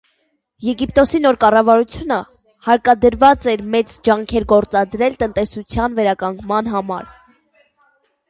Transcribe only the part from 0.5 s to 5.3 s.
Եգիպտոսի նոր կառավարությունը հարկադրված էր մեծ ջանքեր գործադրել